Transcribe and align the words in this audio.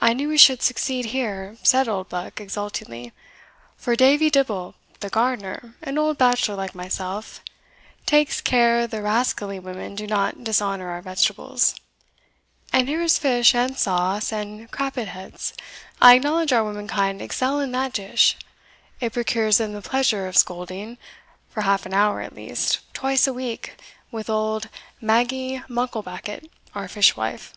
"I 0.00 0.14
knew 0.14 0.28
we 0.30 0.36
should 0.36 0.62
succeed 0.62 1.04
here," 1.14 1.58
said 1.62 1.86
Oldbuck 1.86 2.40
exultingly, 2.40 3.12
"for 3.76 3.94
Davie 3.94 4.30
Dibble, 4.30 4.74
the 4.98 5.10
gardener 5.10 5.76
(an 5.80 5.96
old 5.96 6.18
bachelor 6.18 6.56
like 6.56 6.74
myself), 6.74 7.40
takes 8.04 8.40
care 8.40 8.88
the 8.88 9.00
rascally 9.00 9.60
women 9.60 9.94
do 9.94 10.08
not 10.08 10.42
dishonour 10.42 10.88
our 10.88 11.02
vegetables. 11.02 11.76
And 12.72 12.88
here 12.88 13.00
is 13.00 13.16
fish 13.20 13.54
and 13.54 13.78
sauce, 13.78 14.32
and 14.32 14.68
crappit 14.72 15.06
heads 15.06 15.54
I 16.02 16.14
acknowledge 16.16 16.52
our 16.52 16.64
womankind 16.64 17.22
excel 17.22 17.60
in 17.60 17.70
that 17.70 17.92
dish 17.92 18.36
it 19.00 19.12
procures 19.12 19.58
them 19.58 19.72
the 19.72 19.80
pleasure 19.82 20.26
of 20.26 20.36
scolding, 20.36 20.98
for 21.48 21.60
half 21.60 21.86
an 21.86 21.94
hour 21.94 22.20
at 22.20 22.34
least, 22.34 22.80
twice 22.92 23.28
a 23.28 23.32
week, 23.32 23.78
with 24.10 24.28
auld 24.28 24.68
Maggy 25.00 25.62
Mucklebackit, 25.68 26.50
our 26.74 26.88
fish 26.88 27.14
wife. 27.16 27.52